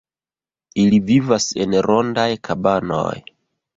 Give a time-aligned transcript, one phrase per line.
[0.83, 3.15] Ili vivas en rondaj kabanoj.